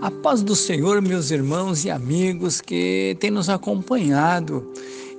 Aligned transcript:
A 0.00 0.10
paz 0.10 0.42
do 0.42 0.56
Senhor, 0.56 1.02
meus 1.02 1.30
irmãos 1.30 1.84
e 1.84 1.90
amigos 1.90 2.58
que 2.58 3.14
têm 3.20 3.30
nos 3.30 3.50
acompanhado 3.50 4.72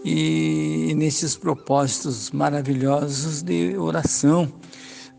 e 0.04 0.96
nesses 0.98 1.38
propósitos 1.38 2.32
maravilhosos 2.32 3.44
de 3.44 3.78
oração, 3.78 4.52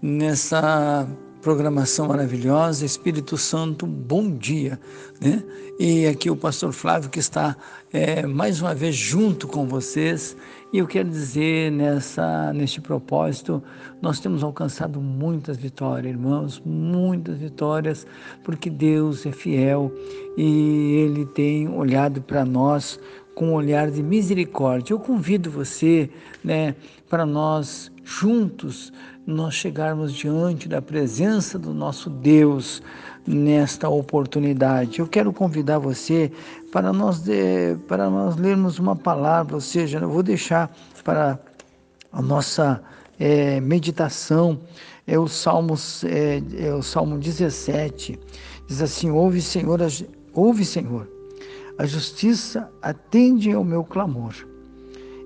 nessa 0.02 1.06
programação 1.40 2.08
maravilhosa, 2.08 2.84
Espírito 2.84 3.38
Santo, 3.38 3.86
bom 3.86 4.36
dia, 4.36 4.80
né? 5.20 5.44
E 5.78 6.08
aqui 6.08 6.28
o 6.28 6.36
pastor 6.36 6.72
Flávio 6.72 7.08
que 7.08 7.20
está 7.20 7.56
é, 7.92 8.26
mais 8.26 8.60
uma 8.60 8.74
vez 8.74 8.96
junto 8.96 9.46
com 9.46 9.68
vocês 9.68 10.36
e 10.72 10.78
eu 10.78 10.86
quero 10.86 11.08
dizer 11.08 11.70
nessa 11.70 12.52
neste 12.52 12.80
propósito 12.80 13.62
nós 14.00 14.18
temos 14.18 14.42
alcançado 14.42 15.00
muitas 15.00 15.56
vitórias, 15.56 16.12
irmãos, 16.12 16.60
muitas 16.64 17.36
vitórias, 17.38 18.06
porque 18.42 18.68
Deus 18.68 19.24
é 19.26 19.30
fiel 19.32 19.92
e 20.36 20.96
Ele 20.96 21.26
tem 21.26 21.68
olhado 21.68 22.22
para 22.22 22.44
nós 22.44 22.98
com 23.34 23.48
um 23.48 23.54
olhar 23.54 23.90
de 23.90 24.02
misericórdia. 24.02 24.94
Eu 24.94 24.98
convido 24.98 25.50
você, 25.50 26.10
né, 26.44 26.74
para 27.08 27.24
nós 27.24 27.90
juntos 28.04 28.92
nós 29.26 29.54
chegarmos 29.54 30.12
diante 30.12 30.68
da 30.68 30.82
presença 30.82 31.58
do 31.58 31.72
nosso 31.72 32.10
Deus 32.10 32.82
nesta 33.26 33.88
oportunidade. 33.88 34.98
Eu 34.98 35.06
quero 35.06 35.32
convidar 35.32 35.78
você 35.78 36.32
para 36.72 36.92
nós, 36.92 37.22
para 37.86 38.10
nós 38.10 38.36
lermos 38.36 38.78
uma 38.78 38.96
palavra, 38.96 39.54
ou 39.54 39.60
seja, 39.60 39.98
eu 39.98 40.08
vou 40.08 40.22
deixar 40.22 40.74
para 41.04 41.38
a 42.12 42.20
nossa 42.20 42.82
é, 43.18 43.60
meditação, 43.60 44.58
é 45.06 45.18
o, 45.18 45.28
Salmo, 45.28 45.74
é, 46.04 46.66
é 46.66 46.74
o 46.74 46.82
Salmo 46.82 47.16
17, 47.18 48.18
diz 48.66 48.82
assim, 48.82 49.10
ouve 49.10 49.40
Senhor, 49.40 49.78
ouve 50.34 50.64
Senhor, 50.64 51.08
a 51.78 51.86
justiça 51.86 52.70
atende 52.80 53.52
ao 53.52 53.64
meu 53.64 53.84
clamor 53.84 54.34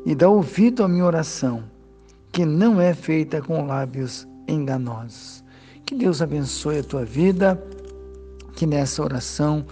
e 0.04 0.14
dá 0.14 0.28
ouvido 0.28 0.84
à 0.84 0.88
minha 0.88 1.04
oração 1.04 1.64
que 2.32 2.44
não 2.44 2.80
é 2.80 2.94
feita 2.94 3.40
com 3.40 3.66
lábios 3.66 4.28
enganosos. 4.46 5.42
Que 5.84 5.94
Deus 5.94 6.20
abençoe 6.20 6.78
a 6.78 6.84
tua 6.84 7.04
vida, 7.04 7.60
que 8.54 8.66
nessa 8.66 9.02
oração 9.02 9.64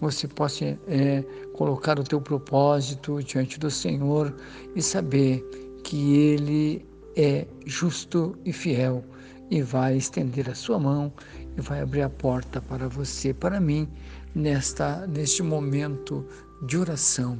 você 0.00 0.28
possa 0.28 0.78
é, 0.86 1.24
colocar 1.54 1.98
o 1.98 2.04
teu 2.04 2.20
propósito 2.20 3.22
diante 3.22 3.58
do 3.58 3.70
Senhor 3.70 4.34
e 4.74 4.82
saber 4.82 5.40
que 5.84 6.16
Ele 6.16 6.84
é 7.16 7.46
justo 7.66 8.36
e 8.44 8.52
fiel 8.52 9.04
e 9.50 9.62
vai 9.62 9.96
estender 9.96 10.48
a 10.48 10.54
sua 10.54 10.78
mão 10.78 11.12
e 11.56 11.60
vai 11.60 11.80
abrir 11.80 12.02
a 12.02 12.10
porta 12.10 12.60
para 12.60 12.88
você, 12.88 13.34
para 13.34 13.60
mim, 13.60 13.88
nesta 14.34 15.06
neste 15.06 15.42
momento 15.42 16.26
de 16.62 16.76
oração. 16.76 17.38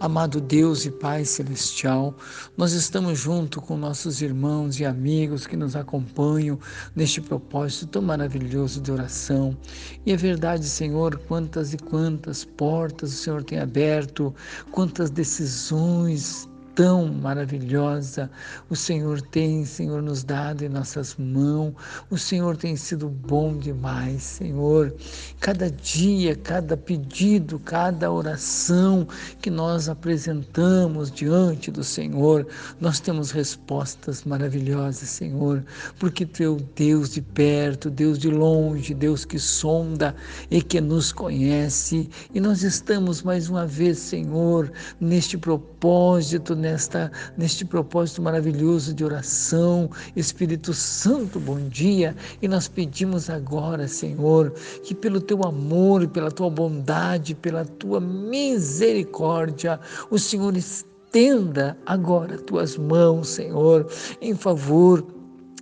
Amado 0.00 0.40
Deus 0.40 0.84
e 0.84 0.90
Pai 0.90 1.24
Celestial, 1.24 2.14
nós 2.56 2.72
estamos 2.72 3.18
junto 3.18 3.60
com 3.60 3.76
nossos 3.76 4.20
irmãos 4.20 4.80
e 4.80 4.84
amigos 4.84 5.46
que 5.46 5.56
nos 5.56 5.76
acompanham 5.76 6.58
neste 6.96 7.20
propósito 7.20 7.86
tão 7.86 8.02
maravilhoso 8.02 8.80
de 8.80 8.90
oração. 8.90 9.56
E 10.04 10.12
é 10.12 10.16
verdade, 10.16 10.66
Senhor, 10.66 11.16
quantas 11.28 11.72
e 11.72 11.78
quantas 11.78 12.44
portas 12.44 13.12
o 13.12 13.16
Senhor 13.16 13.44
tem 13.44 13.60
aberto, 13.60 14.34
quantas 14.72 15.10
decisões 15.10 16.48
tão 16.74 17.06
maravilhosa 17.06 18.30
o 18.68 18.76
Senhor 18.76 19.20
tem, 19.20 19.64
Senhor, 19.64 20.02
nos 20.02 20.24
dado 20.24 20.64
em 20.64 20.68
nossas 20.68 21.16
mãos. 21.16 21.74
O 22.10 22.18
Senhor 22.18 22.56
tem 22.56 22.76
sido 22.76 23.08
bom 23.08 23.56
demais, 23.56 24.22
Senhor. 24.22 24.94
Cada 25.40 25.70
dia, 25.70 26.34
cada 26.34 26.76
pedido, 26.76 27.58
cada 27.58 28.10
oração 28.10 29.06
que 29.40 29.50
nós 29.50 29.88
apresentamos 29.88 31.10
diante 31.10 31.70
do 31.70 31.84
Senhor, 31.84 32.46
nós 32.80 33.00
temos 33.00 33.30
respostas 33.30 34.24
maravilhosas, 34.24 35.08
Senhor, 35.08 35.64
porque 35.98 36.24
Tu 36.26 36.42
é 36.42 36.48
o 36.48 36.56
Deus 36.74 37.10
de 37.10 37.22
perto, 37.22 37.90
Deus 37.90 38.18
de 38.18 38.30
longe, 38.30 38.94
Deus 38.94 39.24
que 39.24 39.38
sonda 39.38 40.14
e 40.50 40.62
que 40.62 40.80
nos 40.80 41.12
conhece. 41.12 42.08
E 42.32 42.40
nós 42.40 42.62
estamos 42.62 43.22
mais 43.22 43.48
uma 43.48 43.66
vez, 43.66 43.98
Senhor, 43.98 44.72
neste 45.00 45.36
propósito, 45.36 46.54
nesta, 46.64 47.12
neste 47.36 47.64
propósito 47.64 48.22
maravilhoso 48.22 48.94
de 48.94 49.04
oração. 49.04 49.90
Espírito 50.16 50.72
Santo, 50.72 51.38
bom 51.38 51.60
dia. 51.68 52.16
E 52.40 52.48
nós 52.48 52.66
pedimos 52.66 53.28
agora, 53.28 53.86
Senhor, 53.86 54.50
que 54.82 54.94
pelo 54.94 55.20
teu 55.20 55.44
amor, 55.44 56.08
pela 56.08 56.30
tua 56.30 56.48
bondade, 56.48 57.34
pela 57.34 57.64
tua 57.64 58.00
misericórdia, 58.00 59.78
o 60.10 60.18
Senhor 60.18 60.56
estenda 60.56 61.76
agora 61.86 62.38
tuas 62.38 62.76
mãos, 62.76 63.28
Senhor, 63.28 63.86
em 64.20 64.34
favor 64.34 65.13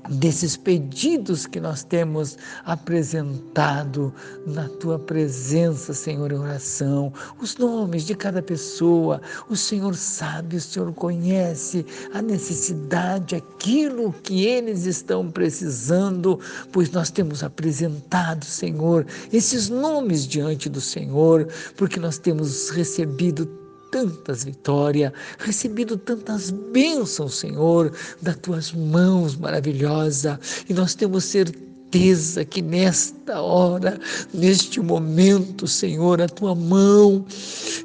desses 0.09 0.57
pedidos 0.57 1.47
que 1.47 1.61
nós 1.61 1.85
temos 1.85 2.37
apresentado 2.65 4.13
na 4.47 4.69
tua 4.69 4.99
presença, 4.99 5.95
Senhor, 5.95 6.33
em 6.33 6.39
oração, 6.39 7.13
os 7.41 7.57
nomes 7.57 8.05
de 8.05 8.15
cada 8.15 8.43
pessoa, 8.43 9.21
o 9.49 9.57
Senhor 9.57 9.95
sabe, 9.95 10.57
o 10.57 10.61
Senhor 10.61 10.93
conhece 10.93 11.87
a 12.13 12.21
necessidade, 12.21 13.37
aquilo 13.37 14.13
que 14.23 14.45
eles 14.45 14.87
estão 14.87 15.31
precisando, 15.31 16.39
pois 16.73 16.91
nós 16.91 17.11
temos 17.11 17.43
apresentado, 17.43 18.45
Senhor, 18.45 19.07
esses 19.33 19.69
nomes 19.69 20.27
diante 20.27 20.69
do 20.69 20.81
Senhor, 20.81 21.47
porque 21.77 22.01
nós 22.01 22.19
temos 22.19 22.71
recebido 22.71 23.62
tantas 23.93 24.43
vitórias, 24.43 25.13
recebido 25.39 25.99
tantas 25.99 26.51
bênçãos, 26.51 27.35
Senhor, 27.35 27.93
das 28.21 28.37
tuas 28.37 28.73
mãos 28.73 29.37
maravilhosas, 29.37 30.39
e 30.69 30.73
nós 30.73 30.95
temos 30.95 31.25
certeza 31.25 32.43
que 32.47 32.63
nesta 32.63 33.43
hora, 33.43 34.01
neste 34.33 34.81
momento, 34.81 35.69
Senhor, 35.69 36.23
a 36.23 36.27
tua 36.27 36.55
mão 36.55 37.27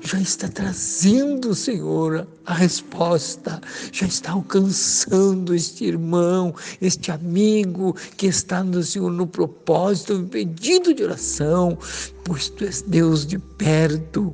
já 0.02 0.18
está 0.22 0.48
trazendo, 0.48 1.54
Senhor, 1.54 2.26
a 2.46 2.54
resposta, 2.54 3.60
já 3.92 4.08
está 4.08 4.32
alcançando 4.32 5.54
este 5.54 5.84
irmão, 5.84 6.56
este 6.80 7.12
amigo 7.12 7.98
que 8.16 8.28
está 8.28 8.64
no 8.64 8.82
Senhor 8.82 9.12
no 9.12 9.28
propósito, 9.28 10.18
no 10.18 10.30
pedido 10.30 10.94
de 10.94 11.04
oração, 11.04 11.78
pois 12.24 12.48
tu 12.48 12.64
és 12.64 12.82
Deus 12.82 13.26
de 13.26 13.38
perto. 13.38 14.34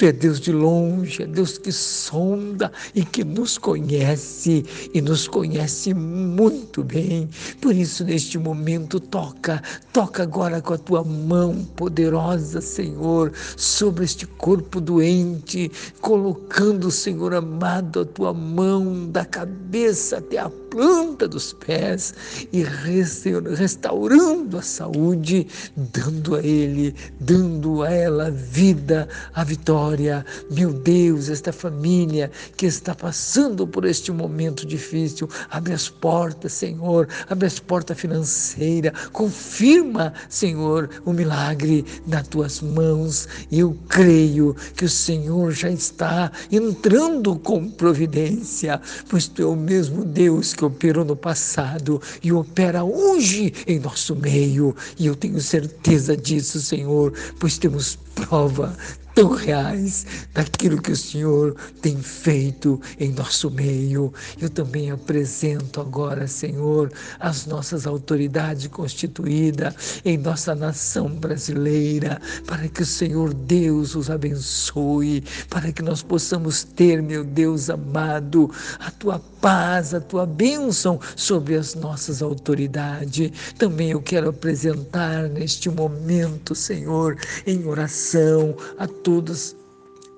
Tu 0.00 0.06
é 0.06 0.12
Deus 0.12 0.40
de 0.40 0.50
longe, 0.50 1.24
é 1.24 1.26
Deus 1.26 1.58
que 1.58 1.70
sonda 1.70 2.72
e 2.94 3.04
que 3.04 3.22
nos 3.22 3.58
conhece 3.58 4.64
e 4.94 5.02
nos 5.02 5.28
conhece 5.28 5.92
muito 5.92 6.82
bem. 6.82 7.28
Por 7.60 7.74
isso, 7.74 8.02
neste 8.02 8.38
momento, 8.38 8.98
toca, 8.98 9.62
toca 9.92 10.22
agora 10.22 10.62
com 10.62 10.72
a 10.72 10.78
tua 10.78 11.04
mão 11.04 11.66
poderosa, 11.76 12.62
Senhor, 12.62 13.30
sobre 13.58 14.06
este 14.06 14.26
corpo 14.26 14.80
doente, 14.80 15.70
colocando, 16.00 16.90
Senhor 16.90 17.34
amado, 17.34 18.00
a 18.00 18.06
tua 18.06 18.32
mão 18.32 19.06
da 19.06 19.26
cabeça 19.26 20.16
até 20.16 20.38
a 20.38 20.50
planta 20.70 21.26
dos 21.26 21.52
pés 21.52 22.14
e 22.52 22.62
restaurando 22.62 24.56
a 24.56 24.62
saúde, 24.62 25.46
dando 25.76 26.36
a 26.36 26.40
ele, 26.40 26.94
dando 27.18 27.82
a 27.82 27.90
ela 27.90 28.28
a 28.28 28.30
vida, 28.30 29.08
a 29.34 29.42
vitória. 29.42 30.24
Meu 30.50 30.72
Deus, 30.72 31.28
esta 31.28 31.52
família 31.52 32.30
que 32.56 32.66
está 32.66 32.94
passando 32.94 33.66
por 33.66 33.84
este 33.84 34.12
momento 34.12 34.64
difícil, 34.64 35.28
abre 35.50 35.72
as 35.72 35.88
portas, 35.88 36.52
Senhor, 36.52 37.08
abre 37.28 37.46
as 37.46 37.58
portas 37.58 37.98
financeiras, 37.98 38.92
confirma, 39.12 40.14
Senhor, 40.28 40.88
o 41.04 41.12
milagre 41.12 41.84
nas 42.06 42.28
tuas 42.28 42.60
mãos. 42.60 43.28
Eu 43.50 43.76
creio 43.88 44.54
que 44.76 44.84
o 44.84 44.88
Senhor 44.88 45.50
já 45.52 45.70
está 45.70 46.30
entrando 46.50 47.36
com 47.36 47.68
providência, 47.68 48.80
pois 49.08 49.26
tu 49.26 49.42
é 49.42 49.46
o 49.46 49.56
mesmo 49.56 50.04
Deus 50.04 50.54
que 50.60 50.64
operou 50.66 51.06
no 51.06 51.16
passado 51.16 52.02
e 52.22 52.30
opera 52.30 52.84
hoje 52.84 53.50
em 53.66 53.78
nosso 53.78 54.14
meio. 54.14 54.76
E 54.98 55.06
eu 55.06 55.16
tenho 55.16 55.40
certeza 55.40 56.14
disso, 56.14 56.60
Senhor, 56.60 57.14
pois 57.38 57.56
temos 57.56 57.98
prova, 58.14 58.76
tão 59.14 59.30
reais 59.30 60.06
daquilo 60.32 60.80
que 60.80 60.92
o 60.92 60.96
Senhor 60.96 61.54
tem 61.82 61.96
feito 61.96 62.80
em 62.98 63.12
nosso 63.12 63.50
meio. 63.50 64.12
Eu 64.40 64.48
também 64.48 64.90
apresento 64.90 65.80
agora, 65.80 66.26
Senhor, 66.26 66.92
as 67.18 67.46
nossas 67.46 67.86
autoridades 67.86 68.66
constituídas 68.68 70.00
em 70.04 70.16
nossa 70.16 70.54
nação 70.54 71.08
brasileira, 71.08 72.20
para 72.46 72.68
que 72.68 72.82
o 72.82 72.86
Senhor 72.86 73.34
Deus 73.34 73.94
os 73.94 74.10
abençoe, 74.10 75.24
para 75.48 75.72
que 75.72 75.82
nós 75.82 76.02
possamos 76.02 76.64
ter, 76.64 77.02
meu 77.02 77.24
Deus 77.24 77.70
amado, 77.70 78.50
a 78.78 78.90
tua 78.90 79.18
paz, 79.40 79.94
a 79.94 80.00
tua 80.00 80.26
bênção 80.26 81.00
sobre 81.16 81.56
as 81.56 81.74
nossas 81.74 82.22
autoridades. 82.22 83.30
Também 83.58 83.90
eu 83.90 84.02
quero 84.02 84.28
apresentar 84.28 85.28
neste 85.28 85.68
momento, 85.70 86.54
Senhor, 86.54 87.16
em 87.46 87.66
oração 87.66 88.54
a 88.78 88.86
todos 89.10 89.56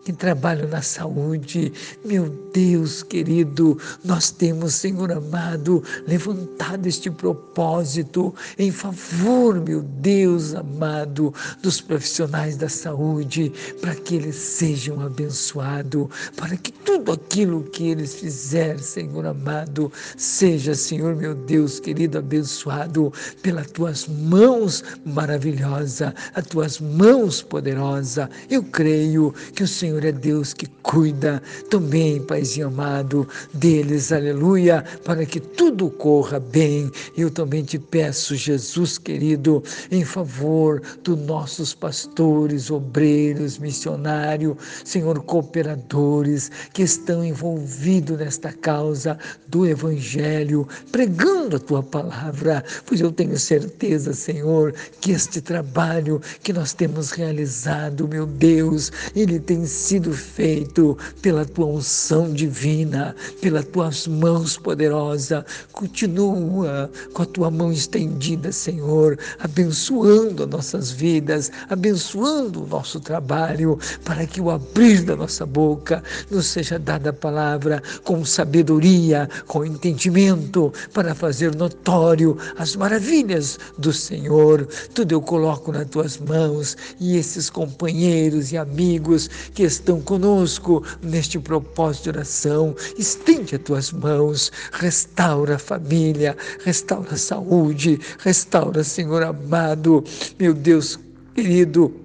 que 0.05 0.13
trabalham 0.13 0.69
na 0.69 0.83
saúde. 0.83 1.73
Meu 2.05 2.29
Deus 2.53 3.03
querido, 3.03 3.79
nós 4.05 4.31
temos, 4.31 4.75
Senhor 4.75 5.13
amado, 5.13 5.83
levantado 6.07 6.87
este 6.87 7.11
propósito 7.11 8.35
em 8.59 8.71
favor, 8.71 9.61
meu 9.61 9.83
Deus 9.83 10.55
amado, 10.55 11.33
dos 11.63 11.81
profissionais 11.81 12.57
da 12.57 12.69
saúde, 12.69 13.53
para 13.81 13.95
que 13.95 14.17
eles 14.17 14.37
sejam 14.37 15.01
abençoados, 15.01 16.09
para 16.37 16.57
que 16.57 16.73
tudo 16.73 17.13
aquilo 17.13 17.63
que 17.65 17.89
eles 17.89 18.15
fizerem, 18.17 18.79
Senhor 18.79 19.27
amado, 19.27 19.93
seja, 20.17 20.75
Senhor 20.75 21.15
meu 21.15 21.35
Deus 21.35 21.79
querido, 21.79 22.19
abençoado 22.19 23.13
pelas 23.43 23.71
tuas 23.71 24.07
mãos 24.07 24.83
maravilhosas, 25.05 26.13
as 26.35 26.47
tuas 26.47 26.81
mãos 26.81 27.41
poderosas. 27.43 28.29
Eu 28.51 28.63
creio 28.63 29.33
que 29.55 29.63
o 29.63 29.69
Senhor 29.69 29.92
Senhor 29.93 30.07
é 30.07 30.13
Deus 30.13 30.55
que 30.55 30.67
cuida 30.83 31.43
também, 31.69 32.23
Paizinho 32.23 32.69
amado, 32.69 33.29
deles, 33.53 34.11
aleluia, 34.11 34.83
para 35.05 35.27
que 35.27 35.39
tudo 35.39 35.91
corra 35.91 36.41
bem. 36.41 36.91
Eu 37.15 37.31
também 37.31 37.63
te 37.63 37.79
peço, 37.79 38.35
Jesus 38.35 38.97
querido, 38.97 39.63
em 39.91 40.03
favor 40.03 40.81
dos 41.05 41.19
nossos 41.19 41.75
pastores, 41.75 42.71
obreiros, 42.71 43.59
missionários, 43.59 44.57
Senhor, 44.83 45.23
cooperadores 45.25 46.51
que 46.73 46.83
estão 46.83 47.23
envolvidos 47.23 48.19
nesta 48.19 48.51
causa 48.51 49.19
do 49.49 49.67
Evangelho, 49.67 50.67
pregando 50.91 51.57
a 51.57 51.61
tua 51.61 51.83
palavra, 51.83 52.65
pois 52.87 52.99
eu 52.99 53.13
tenho 53.13 53.39
certeza, 53.39 54.15
Senhor, 54.15 54.73
que 55.03 55.13
este 55.13 55.43
trabalho 55.43 56.19
que 56.43 56.51
nós 56.51 56.73
temos 56.73 57.11
realizado, 57.11 58.09
meu 58.09 58.25
Deus, 58.25 58.91
ele 59.15 59.39
tem 59.39 59.67
sido 59.83 60.13
feito 60.13 60.97
pela 61.21 61.45
tua 61.45 61.67
unção 61.67 62.33
divina, 62.33 63.17
pelas 63.41 63.65
tuas 63.67 64.07
mãos 64.07 64.57
poderosas. 64.57 65.45
Continua 65.73 66.89
com 67.13 67.23
a 67.23 67.27
tua 67.27 67.51
mão 67.51 67.73
estendida, 67.73 68.53
Senhor, 68.53 69.19
abençoando 69.41 70.45
as 70.45 70.49
nossas 70.49 70.91
vidas, 70.93 71.51
abençoando 71.69 72.63
o 72.63 72.67
nosso 72.67 73.01
trabalho, 73.01 73.79
para 74.05 74.25
que 74.25 74.41
o 74.41 74.51
abrir 74.51 75.03
da 75.03 75.17
nossa 75.17 75.45
boca 75.45 76.03
nos 76.31 76.47
seja 76.47 76.79
dada 76.79 77.11
a 77.11 77.13
palavra 77.13 77.83
com 78.05 78.25
sabedoria, 78.25 79.29
com 79.47 79.65
entendimento, 79.65 80.73
para 80.93 81.15
fazer 81.15 81.57
notório 81.57 82.39
as 82.57 82.77
maravilhas 82.77 83.59
do 83.77 83.93
Senhor. 83.93 84.67
Tudo 84.95 85.13
eu 85.13 85.21
coloco 85.21 85.73
nas 85.73 85.89
tuas 85.89 86.19
mãos 86.19 86.77
e 87.01 87.17
esses 87.17 87.51
companheiros 87.51 88.53
e 88.53 88.57
amigos 88.57 89.29
que 89.53 89.72
estão 89.75 90.01
conosco 90.01 90.85
neste 91.03 91.39
propósito 91.39 92.05
de 92.05 92.11
oração. 92.11 92.75
Estende 92.99 93.57
as 93.57 93.63
tuas 93.63 93.93
mãos, 93.93 94.53
restaura 94.73 95.57
a 95.57 95.59
família, 95.59 96.37
restaura 96.65 97.15
a 97.15 97.17
saúde, 97.17 98.01
restaura, 98.19 98.85
Senhor 98.85 99.23
amado, 99.23 100.05
meu 100.39 100.55
Deus 100.55 100.99
querido 101.35 102.02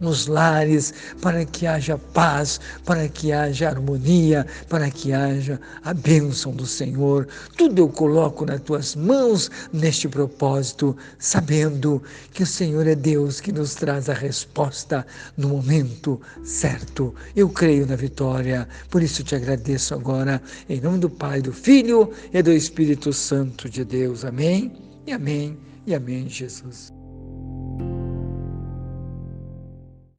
nos 0.00 0.26
lares, 0.26 0.92
para 1.20 1.44
que 1.44 1.66
haja 1.66 1.98
paz, 1.98 2.58
para 2.84 3.06
que 3.08 3.30
haja 3.32 3.68
harmonia, 3.68 4.46
para 4.68 4.90
que 4.90 5.12
haja 5.12 5.60
a 5.84 5.92
bênção 5.92 6.52
do 6.52 6.66
Senhor. 6.66 7.28
Tudo 7.56 7.82
eu 7.82 7.88
coloco 7.88 8.46
nas 8.46 8.60
tuas 8.62 8.96
mãos 8.96 9.50
neste 9.72 10.08
propósito, 10.08 10.96
sabendo 11.18 12.02
que 12.32 12.42
o 12.42 12.46
Senhor 12.46 12.86
é 12.86 12.94
Deus 12.94 13.40
que 13.40 13.52
nos 13.52 13.74
traz 13.74 14.08
a 14.08 14.14
resposta 14.14 15.06
no 15.36 15.48
momento 15.48 16.20
certo. 16.42 17.14
Eu 17.36 17.48
creio 17.50 17.86
na 17.86 17.96
vitória, 17.96 18.66
por 18.88 19.02
isso 19.02 19.22
te 19.22 19.34
agradeço 19.34 19.94
agora, 19.94 20.42
em 20.68 20.80
nome 20.80 20.98
do 20.98 21.10
Pai, 21.10 21.42
do 21.42 21.52
Filho 21.52 22.10
e 22.32 22.42
do 22.42 22.52
Espírito 22.52 23.12
Santo 23.12 23.68
de 23.68 23.84
Deus. 23.84 24.24
Amém 24.24 24.72
e 25.06 25.12
amém 25.12 25.58
e 25.86 25.94
amém, 25.94 26.28
Jesus. 26.28 26.99